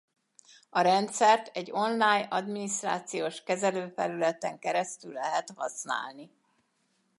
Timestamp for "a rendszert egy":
0.69-1.71